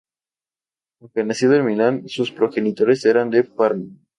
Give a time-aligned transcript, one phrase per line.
[0.99, 3.93] Aunque nacido en Milán, sus progenitores eran de Parma.